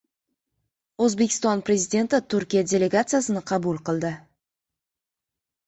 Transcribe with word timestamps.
O‘zbekiston 1.07 1.61
Prezidenti 1.67 2.21
Turkiya 2.35 2.65
delegasiyasini 2.73 3.45
qabul 3.55 3.81
qildi 3.93 4.13